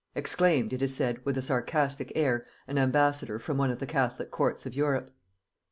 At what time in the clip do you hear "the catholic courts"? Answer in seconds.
3.77-4.65